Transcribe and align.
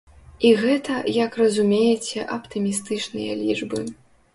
І 0.47 0.53
гэта, 0.61 0.95
як 1.17 1.37
разумееце, 1.43 2.27
аптымістычныя 2.39 3.41
лічбы. 3.45 3.89